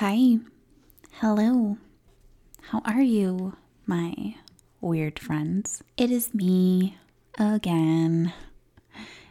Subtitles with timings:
[0.00, 0.36] Hi.
[1.20, 1.78] Hello.
[2.60, 3.56] How are you,
[3.86, 4.34] my
[4.82, 5.82] weird friends?
[5.96, 6.98] It is me
[7.38, 8.34] again,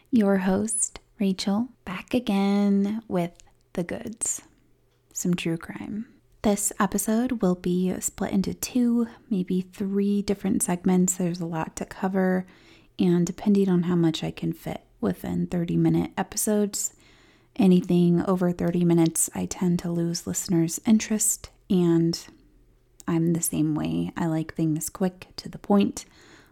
[0.10, 3.34] your host, Rachel, back again with
[3.74, 4.42] the goods
[5.14, 6.08] some true crime.
[6.42, 11.14] This episode will be split into two, maybe three different segments.
[11.14, 12.48] There's a lot to cover,
[12.98, 16.95] and depending on how much I can fit within 30 minute episodes,
[17.58, 22.20] anything over 30 minutes, I tend to lose listeners' interest, and
[23.08, 24.12] I'm the same way.
[24.18, 26.06] I like things quick, to the point,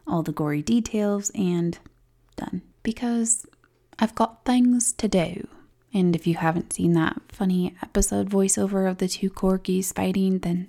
[0.08, 1.78] all the gory details, and
[2.36, 2.62] done.
[2.84, 3.46] Because
[4.00, 5.48] I've got things to do.
[5.94, 10.68] And if you haven't seen that funny episode voiceover of the two corgis fighting, then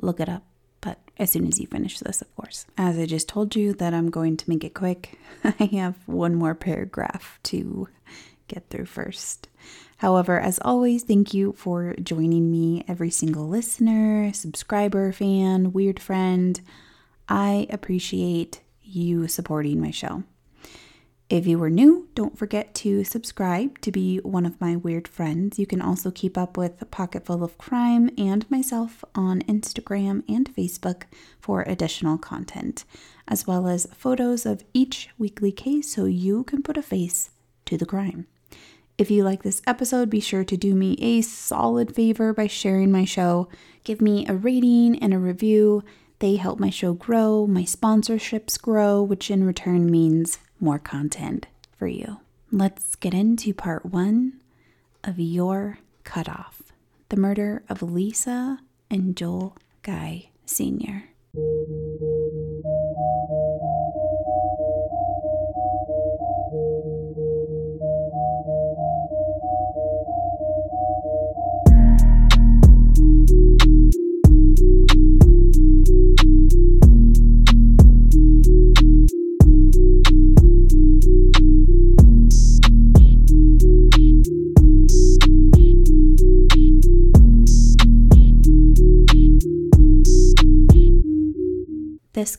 [0.00, 0.44] look it up.
[0.80, 2.66] But as soon as you finish this, of course.
[2.76, 6.34] As I just told you that I'm going to make it quick, I have one
[6.34, 7.88] more paragraph to
[8.48, 9.48] get through first.
[9.98, 16.60] However, as always, thank you for joining me, every single listener, subscriber, fan, weird friend.
[17.28, 20.22] I appreciate you supporting my show.
[21.28, 25.58] If you were new, don't forget to subscribe to be one of my weird friends.
[25.58, 31.02] You can also keep up with Pocketful of Crime and myself on Instagram and Facebook
[31.38, 32.86] for additional content,
[33.26, 37.30] as well as photos of each weekly case so you can put a face
[37.66, 38.26] to the crime.
[38.98, 42.90] If you like this episode, be sure to do me a solid favor by sharing
[42.90, 43.48] my show.
[43.84, 45.84] Give me a rating and a review.
[46.18, 51.46] They help my show grow, my sponsorships grow, which in return means more content
[51.78, 52.18] for you.
[52.50, 54.40] Let's get into part one
[55.04, 56.62] of Your Cutoff
[57.08, 58.58] the murder of Lisa
[58.90, 61.04] and Joel Guy Sr.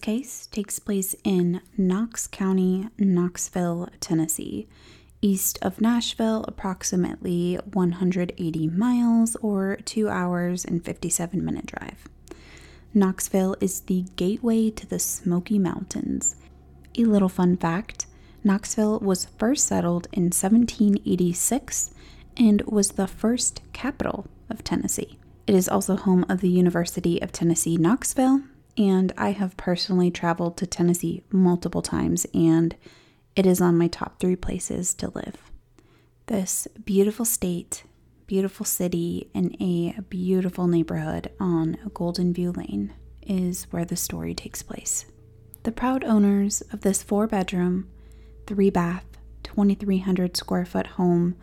[0.02, 4.68] case takes place in Knox County, Knoxville, Tennessee,
[5.22, 12.08] east of Nashville, approximately 180 miles or 2 hours and 57 minute drive.
[12.94, 16.36] Knoxville is the gateway to the Smoky Mountains.
[16.98, 18.06] A little fun fact
[18.44, 21.92] Knoxville was first settled in 1786
[22.38, 25.20] and was the first capital of Tennessee.
[25.46, 28.42] It is also home of the University of Tennessee, Knoxville,
[28.78, 32.76] and I have personally traveled to Tennessee multiple times, and
[33.36, 35.38] it is on my top three places to live.
[36.28, 37.84] This beautiful state,
[38.28, 42.94] beautiful city, and a beautiful neighborhood on Golden View Lane
[43.24, 45.06] is where the story takes place.
[45.64, 47.90] The proud owners of this four bedroom,
[48.48, 49.06] three bath,
[49.44, 51.36] 2,300 square foot home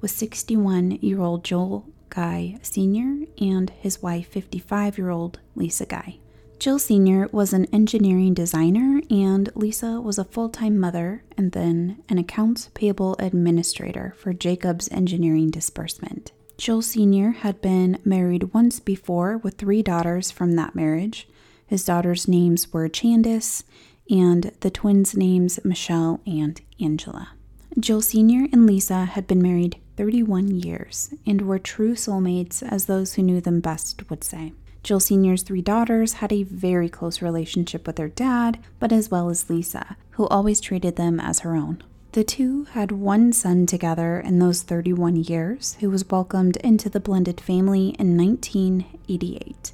[0.00, 3.26] was 61 year old Joel Guy Sr.
[3.38, 6.19] and his wife, 55 year old Lisa Guy.
[6.60, 7.26] Joel Sr.
[7.32, 12.68] was an engineering designer, and Lisa was a full time mother and then an accounts
[12.74, 16.32] payable administrator for Jacobs Engineering Disbursement.
[16.58, 17.30] Joel Sr.
[17.30, 21.26] had been married once before with three daughters from that marriage.
[21.66, 23.62] His daughters' names were Chandis,
[24.10, 27.30] and the twins' names Michelle and Angela.
[27.78, 28.48] Joel Sr.
[28.52, 33.40] and Lisa had been married 31 years and were true soulmates, as those who knew
[33.40, 34.52] them best would say.
[34.82, 39.28] Joel Sr.'s three daughters had a very close relationship with their dad, but as well
[39.28, 41.82] as Lisa, who always treated them as her own.
[42.12, 46.98] The two had one son together in those 31 years, who was welcomed into the
[46.98, 49.72] blended family in 1988.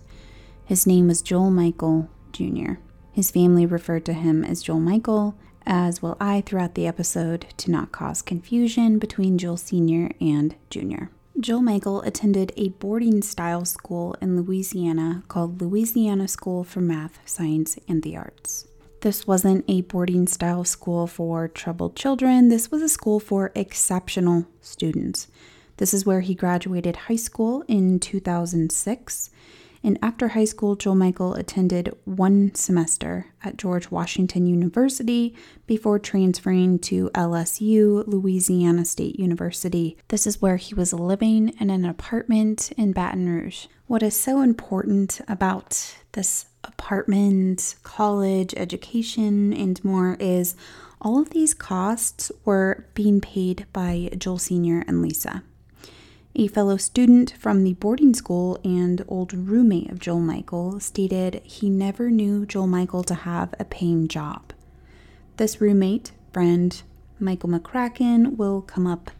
[0.64, 2.74] His name was Joel Michael Jr.
[3.12, 7.70] His family referred to him as Joel Michael, as will I throughout the episode to
[7.70, 10.10] not cause confusion between Joel Sr.
[10.20, 11.06] and Jr.
[11.38, 17.76] Joel Michael attended a boarding style school in Louisiana called Louisiana School for Math, Science,
[17.86, 18.66] and the Arts.
[19.02, 24.46] This wasn't a boarding style school for troubled children, this was a school for exceptional
[24.62, 25.28] students.
[25.76, 29.30] This is where he graduated high school in 2006
[29.86, 35.32] and after high school, Joel Michael attended one semester at George Washington University
[35.68, 39.96] before transferring to LSU, Louisiana State University.
[40.08, 43.68] This is where he was living in an apartment in Baton Rouge.
[43.86, 50.56] What is so important about this apartment, college, education, and more is
[51.00, 54.82] all of these costs were being paid by Joel Sr.
[54.88, 55.44] and Lisa.
[56.38, 61.70] A fellow student from the boarding school and old roommate of Joel Michael stated he
[61.70, 64.52] never knew Joel Michael to have a paying job.
[65.38, 66.82] This roommate, friend,
[67.18, 69.12] Michael McCracken, will come up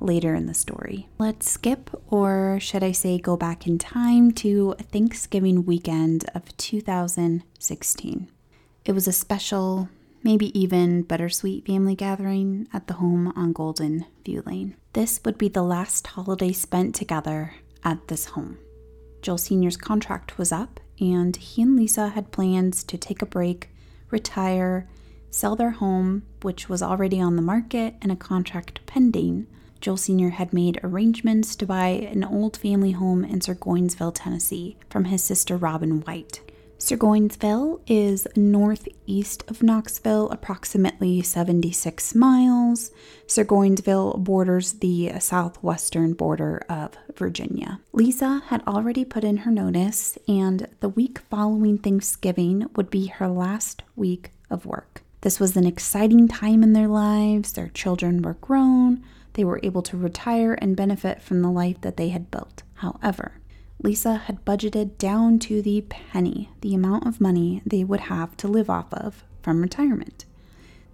[0.00, 1.06] later in the story.
[1.16, 8.28] Let's skip, or should I say, go back in time to Thanksgiving weekend of 2016.
[8.84, 9.88] It was a special,
[10.24, 14.74] maybe even bittersweet family gathering at the home on Golden View Lane.
[14.94, 18.58] This would be the last holiday spent together at this home.
[19.22, 23.70] Joel Sr.'s contract was up, and he and Lisa had plans to take a break,
[24.12, 24.88] retire,
[25.32, 29.48] sell their home, which was already on the market and a contract pending.
[29.80, 30.30] Joel Sr.
[30.30, 35.56] had made arrangements to buy an old family home in Burgonyesville, Tennessee, from his sister
[35.56, 36.40] Robin White.
[36.78, 42.90] Burgonyesville is northeast of Knoxville, approximately 76 miles.
[43.26, 47.80] Burgonyesville borders the southwestern border of Virginia.
[47.92, 53.28] Lisa had already put in her notice, and the week following Thanksgiving would be her
[53.28, 55.02] last week of work.
[55.22, 57.54] This was an exciting time in their lives.
[57.54, 59.02] Their children were grown,
[59.34, 62.62] they were able to retire and benefit from the life that they had built.
[62.74, 63.40] However,
[63.84, 68.48] Lisa had budgeted down to the penny the amount of money they would have to
[68.48, 70.24] live off of from retirement.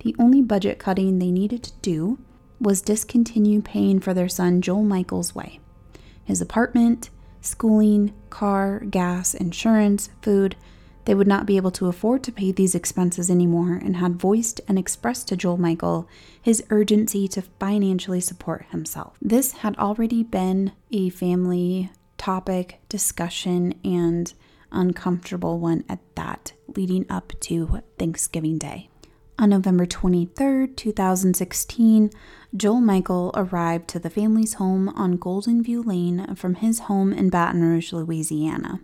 [0.00, 2.18] The only budget cutting they needed to do
[2.60, 5.60] was discontinue paying for their son Joel Michael's way.
[6.24, 7.10] His apartment,
[7.40, 10.56] schooling, car, gas, insurance, food,
[11.04, 14.60] they would not be able to afford to pay these expenses anymore and had voiced
[14.66, 16.08] and expressed to Joel Michael
[16.42, 19.16] his urgency to financially support himself.
[19.22, 21.90] This had already been a family
[22.20, 24.34] topic, discussion, and
[24.70, 28.90] uncomfortable one at that, leading up to Thanksgiving Day.
[29.38, 32.10] On November 23, 2016,
[32.54, 37.30] Joel Michael arrived to the family's home on Golden View Lane from his home in
[37.30, 38.80] Baton Rouge, Louisiana,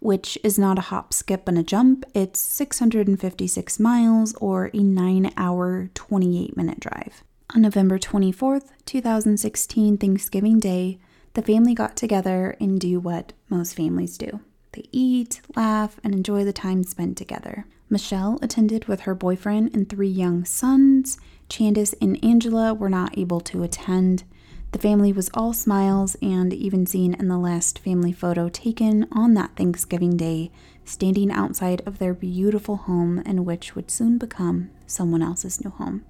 [0.00, 2.04] which is not a hop, skip, and a jump.
[2.12, 7.24] It's 656 miles or a 9 hour, 28 minute drive.
[7.54, 10.98] On November 24th, 2016, Thanksgiving Day,
[11.36, 14.40] the family got together and do what most families do
[14.72, 17.66] they eat, laugh, and enjoy the time spent together.
[17.88, 21.18] Michelle attended with her boyfriend and three young sons.
[21.48, 24.24] Candace and Angela were not able to attend.
[24.72, 29.32] The family was all smiles and even seen in the last family photo taken on
[29.32, 30.50] that Thanksgiving day,
[30.84, 36.04] standing outside of their beautiful home in which would soon become someone else's new home.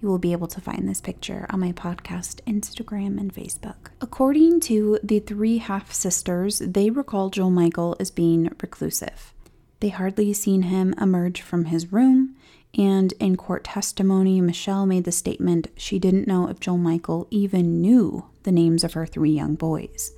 [0.00, 3.90] You will be able to find this picture on my podcast, Instagram, and Facebook.
[4.00, 9.34] According to the three half sisters, they recall Joel Michael as being reclusive.
[9.80, 12.34] They hardly seen him emerge from his room,
[12.76, 17.80] and in court testimony, Michelle made the statement she didn't know if Joel Michael even
[17.82, 20.12] knew the names of her three young boys.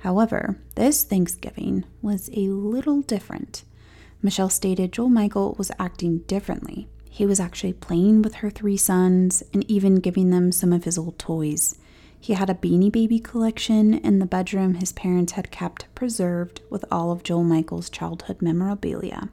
[0.00, 3.64] However, this Thanksgiving was a little different.
[4.22, 6.88] Michelle stated Joel Michael was acting differently.
[7.16, 10.98] He was actually playing with her three sons and even giving them some of his
[10.98, 11.78] old toys.
[12.20, 16.84] He had a beanie baby collection in the bedroom his parents had kept preserved with
[16.92, 19.30] all of Joel Michael's childhood memorabilia.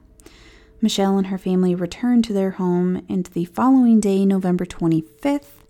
[0.80, 5.62] Michelle and her family returned to their home, and the following day, November 25th,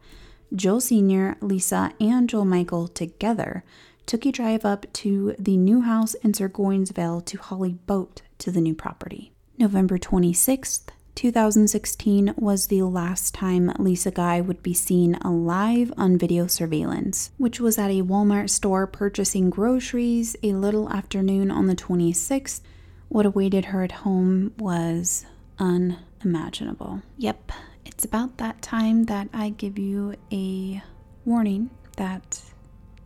[0.54, 3.64] Joel Sr., Lisa, and Joel Michael together
[4.06, 8.60] took a drive up to the new house in Burgonyesville to Holly boat to the
[8.60, 9.32] new property.
[9.58, 16.46] November 26th, 2016 was the last time Lisa Guy would be seen alive on video
[16.46, 22.60] surveillance, which was at a Walmart store purchasing groceries a little afternoon on the 26th.
[23.08, 25.24] What awaited her at home was
[25.58, 27.02] unimaginable.
[27.18, 27.52] Yep,
[27.84, 30.82] it's about that time that I give you a
[31.24, 32.42] warning that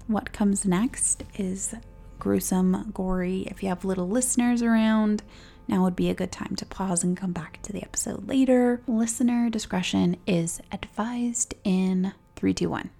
[0.07, 1.75] what comes next is
[2.19, 3.43] gruesome, gory.
[3.43, 5.23] If you have little listeners around,
[5.69, 8.81] now would be a good time to pause and come back to the episode later.
[8.87, 12.91] Listener discretion is advised in 321.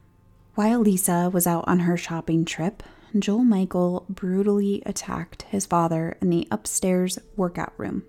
[0.55, 2.83] While Lisa was out on her shopping trip,
[3.19, 8.05] Joel Michael brutally attacked his father in the upstairs workout room.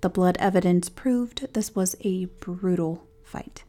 [0.00, 3.64] The blood evidence proved this was a brutal fight.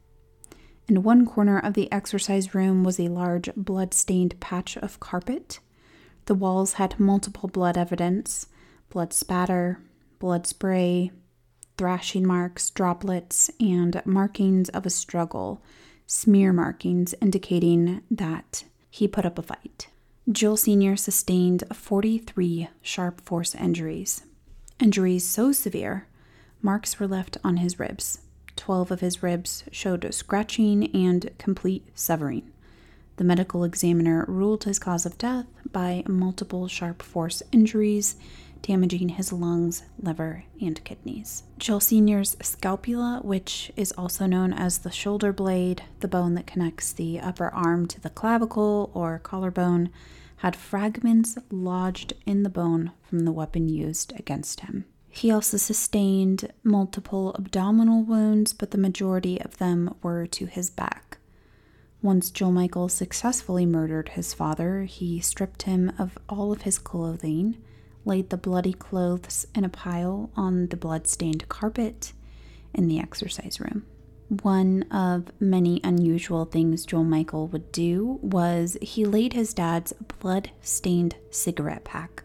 [0.87, 5.59] In one corner of the exercise room was a large blood stained patch of carpet.
[6.25, 8.47] The walls had multiple blood evidence,
[8.95, 9.77] blood spatter,
[10.19, 11.11] blood spray,
[11.77, 15.61] thrashing marks, droplets, and markings of a struggle,
[16.07, 19.89] smear markings indicating that he put up a fight.
[20.31, 20.95] Joel Sr.
[20.95, 24.23] sustained 43 sharp force injuries.
[24.79, 26.07] Injuries so severe,
[26.61, 28.19] marks were left on his ribs.
[28.55, 32.49] 12 of his ribs showed scratching and complete severing.
[33.17, 38.15] The medical examiner ruled his cause of death by multiple sharp force injuries,
[38.61, 41.43] damaging his lungs, liver, and kidneys.
[41.57, 46.93] Joel Sr.'s scapula, which is also known as the shoulder blade, the bone that connects
[46.93, 49.89] the upper arm to the clavicle or collarbone,
[50.37, 54.85] had fragments lodged in the bone from the weapon used against him.
[55.09, 61.19] He also sustained multiple abdominal wounds, but the majority of them were to his back.
[62.01, 67.57] Once Joel Michael successfully murdered his father, he stripped him of all of his clothing,
[68.05, 72.13] laid the bloody clothes in a pile on the blood-stained carpet
[72.73, 73.85] in the exercise room.
[74.41, 80.51] One of many unusual things Joel Michael would do was he laid his dad's blood
[80.61, 82.23] stained cigarette pack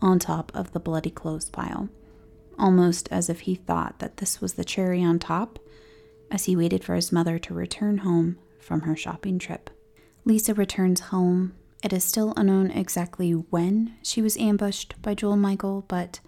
[0.00, 1.88] on top of the bloody clothes pile,
[2.58, 5.58] almost as if he thought that this was the cherry on top
[6.30, 9.68] as he waited for his mother to return home from her shopping trip.
[10.24, 11.54] Lisa returns home.
[11.82, 16.20] It is still unknown exactly when she was ambushed by Joel Michael, but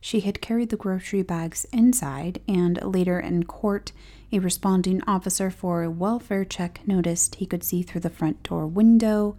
[0.00, 3.90] she had carried the grocery bags inside, and later in court,
[4.30, 8.68] a responding officer for a welfare check noticed he could see through the front door
[8.68, 9.36] window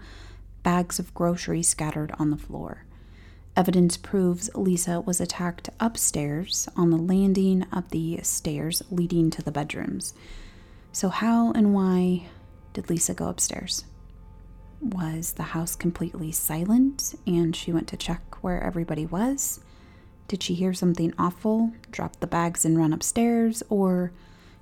[0.62, 2.84] bags of groceries scattered on the floor.
[3.56, 9.52] Evidence proves Lisa was attacked upstairs on the landing of the stairs leading to the
[9.52, 10.14] bedrooms.
[10.92, 12.28] So, how and why
[12.74, 13.86] did Lisa go upstairs?
[14.82, 19.60] Was the house completely silent and she went to check where everybody was?
[20.28, 24.12] Did she hear something awful, drop the bags and run upstairs, or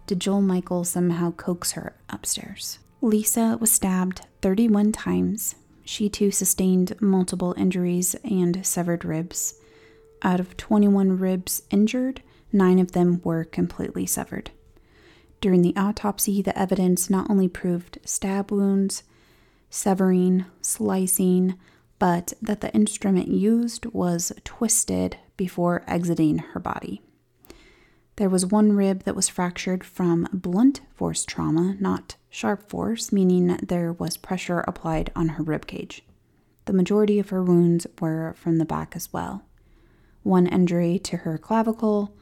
[0.08, 2.80] did Joel Michael somehow coax her upstairs?
[3.02, 5.56] Lisa was stabbed 31 times.
[5.86, 9.54] She too sustained multiple injuries and severed ribs.
[10.22, 12.22] Out of 21 ribs injured,
[12.52, 14.52] nine of them were completely severed.
[15.40, 19.04] During the autopsy, the evidence not only proved stab wounds,
[19.70, 21.58] severing, slicing,
[22.00, 27.02] but that the instrument used was twisted before exiting her body.
[28.16, 33.48] There was one rib that was fractured from blunt force trauma, not sharp force, meaning
[33.64, 36.04] there was pressure applied on her rib cage.
[36.66, 39.46] The majority of her wounds were from the back as well.
[40.24, 42.14] One injury to her clavicle,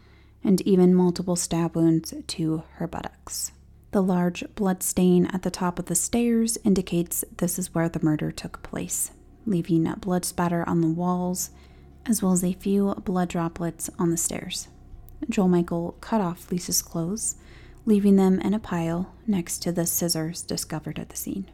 [0.43, 3.51] and even multiple stab wounds to her buttocks.
[3.91, 8.03] The large blood stain at the top of the stairs indicates this is where the
[8.03, 9.11] murder took place,
[9.45, 11.51] leaving blood spatter on the walls,
[12.05, 14.67] as well as a few blood droplets on the stairs.
[15.29, 17.35] Joel Michael cut off Lisa's clothes,
[17.85, 21.49] leaving them in a pile next to the scissors discovered at the scene.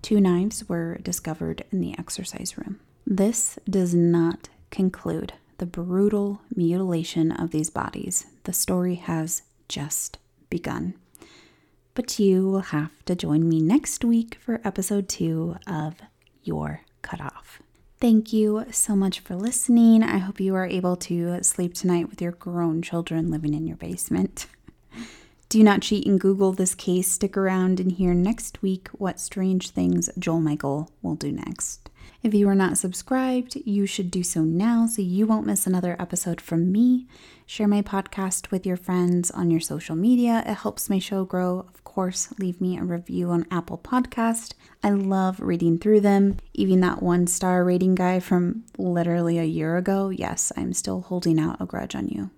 [0.00, 2.80] Two knives were discovered in the exercise room.
[3.06, 8.26] This does not conclude the brutal mutilation of these bodies.
[8.44, 10.18] The story has just
[10.50, 10.94] begun.
[11.94, 15.96] But you will have to join me next week for episode two of
[16.42, 17.60] Your Cutoff.
[18.00, 20.02] Thank you so much for listening.
[20.02, 23.76] I hope you are able to sleep tonight with your grown children living in your
[23.76, 24.46] basement.
[25.50, 27.08] Do not cheat and Google this case.
[27.08, 31.90] Stick around and hear next week what strange things Joel Michael will do next.
[32.22, 35.94] If you are not subscribed, you should do so now so you won't miss another
[35.98, 37.06] episode from me.
[37.44, 40.42] Share my podcast with your friends on your social media.
[40.46, 41.66] It helps my show grow.
[41.94, 44.54] Course, leave me a review on Apple Podcast.
[44.82, 46.38] I love reading through them.
[46.54, 50.08] Even that one star rating guy from literally a year ago.
[50.08, 52.30] Yes, I'm still holding out a grudge on you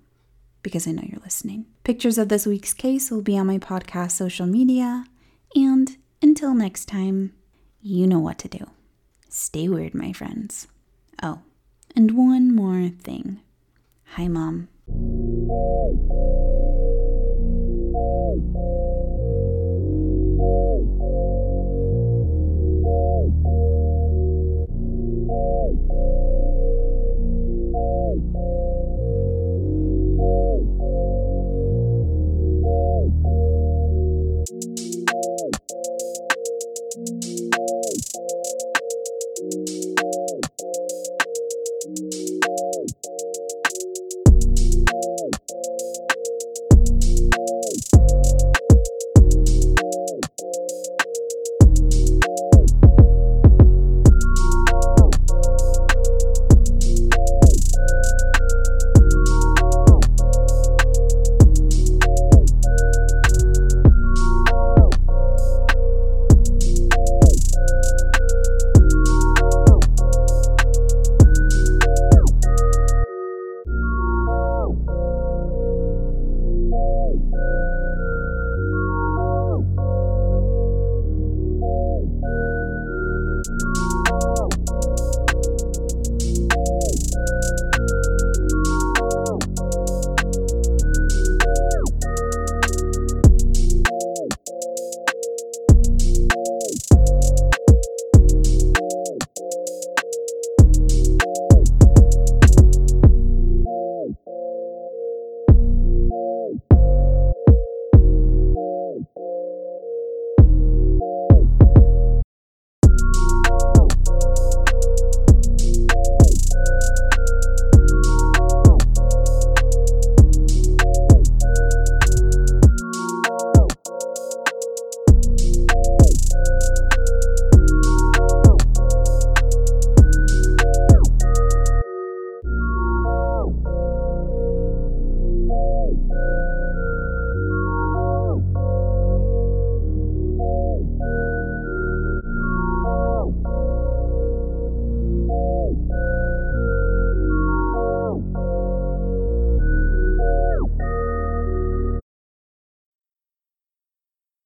[0.65, 1.67] because I know you're listening.
[1.85, 5.05] Pictures of this week's case will be on my podcast social media.
[5.55, 7.33] And until next time,
[7.81, 8.71] you know what to do.
[9.29, 10.67] Stay weird, my friends.
[11.23, 11.43] Oh,
[11.95, 13.41] and one more thing.
[14.17, 14.67] Hi, Mom.